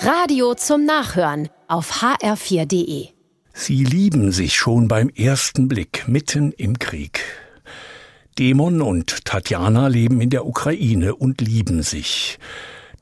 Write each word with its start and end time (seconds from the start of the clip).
Radio 0.00 0.54
zum 0.54 0.84
Nachhören 0.84 1.48
auf 1.66 2.02
hr4.de. 2.02 3.08
Sie 3.52 3.82
lieben 3.82 4.30
sich 4.30 4.54
schon 4.54 4.86
beim 4.86 5.08
ersten 5.08 5.66
Blick 5.66 6.06
mitten 6.06 6.52
im 6.52 6.78
Krieg. 6.78 7.24
Demon 8.38 8.80
und 8.80 9.24
Tatjana 9.24 9.88
leben 9.88 10.20
in 10.20 10.30
der 10.30 10.46
Ukraine 10.46 11.16
und 11.16 11.40
lieben 11.40 11.82
sich. 11.82 12.38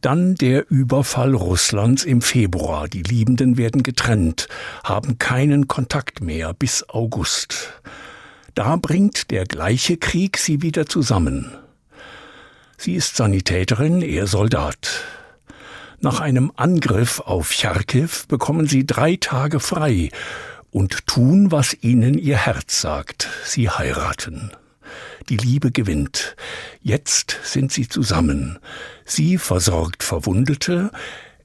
Dann 0.01 0.37
der 0.37 0.71
Überfall 0.71 1.35
Russlands 1.35 2.03
im 2.03 2.23
Februar. 2.23 2.89
Die 2.89 3.03
Liebenden 3.03 3.59
werden 3.59 3.83
getrennt, 3.83 4.49
haben 4.83 5.19
keinen 5.19 5.69
Kontakt 5.69 6.23
mehr 6.23 6.55
bis 6.55 6.89
August. 6.89 7.75
Da 8.55 8.77
bringt 8.77 9.31
der 9.31 9.45
gleiche 9.45 9.99
Krieg 9.99 10.39
sie 10.39 10.63
wieder 10.63 10.87
zusammen. 10.87 11.53
Sie 12.79 12.95
ist 12.95 13.17
Sanitäterin, 13.17 14.01
er 14.01 14.27
Soldat. 14.27 15.05
Nach 16.01 16.21
einem 16.21 16.53
Angriff 16.57 17.21
auf 17.21 17.53
Charkiw 17.53 18.09
bekommen 18.29 18.67
sie 18.67 18.87
drei 18.87 19.17
Tage 19.17 19.61
frei 19.61 20.11
und 20.71 21.07
tun, 21.07 21.51
was 21.51 21.77
ihnen 21.83 22.19
ihr 22.19 22.37
Herz 22.37 22.81
sagt. 22.81 23.29
Sie 23.45 23.71
heiraten. 23.71 24.51
Die 25.29 25.37
Liebe 25.37 25.73
gewinnt. 25.73 26.37
Jetzt 26.83 27.39
sind 27.43 27.73
sie 27.73 27.89
zusammen. 27.89 28.59
Sie 29.05 29.39
versorgt 29.39 30.03
Verwundete, 30.03 30.91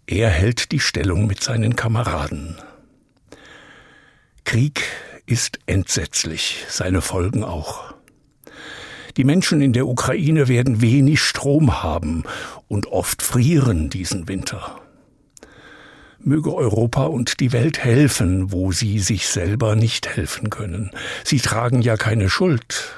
er 0.05 0.30
hält 0.30 0.72
die 0.72 0.80
Stellung 0.80 1.26
mit 1.26 1.41
seinen 1.41 1.76
Kameraden. 1.76 2.58
Krieg 4.44 4.84
ist 5.26 5.60
entsetzlich, 5.66 6.66
seine 6.68 7.02
Folgen 7.02 7.44
auch. 7.44 7.94
Die 9.18 9.24
Menschen 9.24 9.62
in 9.62 9.74
der 9.74 9.88
Ukraine 9.88 10.48
werden 10.48 10.82
wenig 10.82 11.22
Strom 11.22 11.84
haben 11.84 12.24
und 12.68 12.88
oft 12.88 13.22
frieren 13.22 13.90
diesen 13.90 14.28
Winter. 14.28 14.80
Möge 16.24 16.54
Europa 16.56 17.06
und 17.06 17.40
die 17.40 17.52
Welt 17.52 17.84
helfen, 17.84 18.52
wo 18.52 18.72
sie 18.72 19.00
sich 19.00 19.27
selber 19.27 19.76
nicht 19.76 20.08
helfen 20.08 20.50
können. 20.50 20.91
Sie 21.24 21.40
tragen 21.40 21.82
ja 21.82 21.98
keine 21.98 22.30
Schuld. 22.30 22.94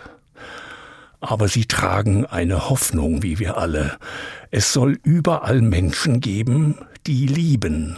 Aber 1.22 1.48
sie 1.48 1.66
tragen 1.66 2.26
eine 2.26 2.70
Hoffnung, 2.70 3.24
wie 3.24 3.40
wir 3.40 3.58
alle. 3.58 3.98
Es 4.52 4.74
soll 4.74 5.00
überall 5.04 5.62
Menschen 5.62 6.20
geben, 6.20 6.78
die 7.08 7.28
lieben, 7.28 7.98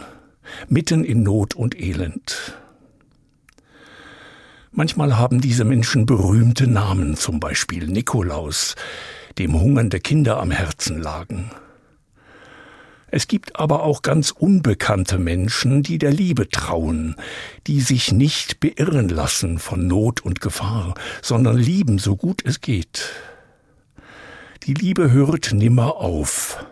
mitten 0.68 1.04
in 1.04 1.24
Not 1.24 1.54
und 1.54 1.78
Elend. 1.78 2.56
Manchmal 4.78 5.16
haben 5.16 5.40
diese 5.40 5.64
Menschen 5.64 6.04
berühmte 6.04 6.66
Namen, 6.66 7.16
zum 7.16 7.40
Beispiel 7.40 7.86
Nikolaus, 7.86 8.76
dem 9.38 9.58
hungernde 9.58 10.00
Kinder 10.00 10.38
am 10.38 10.50
Herzen 10.50 11.00
lagen. 11.00 11.50
Es 13.10 13.26
gibt 13.26 13.58
aber 13.58 13.84
auch 13.84 14.02
ganz 14.02 14.32
unbekannte 14.32 15.18
Menschen, 15.18 15.82
die 15.82 15.96
der 15.96 16.12
Liebe 16.12 16.50
trauen, 16.50 17.16
die 17.66 17.80
sich 17.80 18.12
nicht 18.12 18.60
beirren 18.60 19.08
lassen 19.08 19.58
von 19.58 19.86
Not 19.86 20.20
und 20.20 20.42
Gefahr, 20.42 20.92
sondern 21.22 21.56
lieben 21.56 21.98
so 21.98 22.14
gut 22.14 22.42
es 22.44 22.60
geht. 22.60 23.14
Die 24.64 24.74
Liebe 24.74 25.10
hört 25.10 25.54
nimmer 25.54 25.96
auf. 25.96 26.66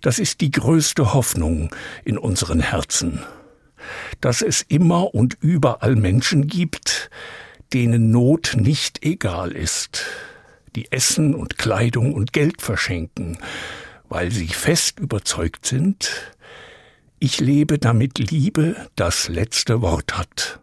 Das 0.00 0.20
ist 0.20 0.40
die 0.42 0.52
größte 0.52 1.12
Hoffnung 1.12 1.74
in 2.04 2.18
unseren 2.18 2.60
Herzen 2.60 3.24
dass 4.20 4.42
es 4.42 4.62
immer 4.62 5.14
und 5.14 5.36
überall 5.40 5.96
Menschen 5.96 6.46
gibt, 6.46 7.10
denen 7.72 8.10
Not 8.10 8.54
nicht 8.56 9.04
egal 9.04 9.52
ist, 9.52 10.04
die 10.74 10.90
Essen 10.92 11.34
und 11.34 11.58
Kleidung 11.58 12.14
und 12.14 12.32
Geld 12.32 12.62
verschenken, 12.62 13.38
weil 14.08 14.30
sie 14.30 14.48
fest 14.48 15.00
überzeugt 15.00 15.66
sind, 15.66 16.10
ich 17.18 17.40
lebe 17.40 17.78
damit 17.78 18.18
Liebe 18.18 18.76
das 18.94 19.28
letzte 19.28 19.80
Wort 19.80 20.18
hat. 20.18 20.60